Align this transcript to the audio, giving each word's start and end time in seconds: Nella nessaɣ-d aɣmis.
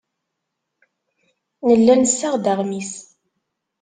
Nella 1.67 1.93
nessaɣ-d 1.95 2.45
aɣmis. 2.51 2.93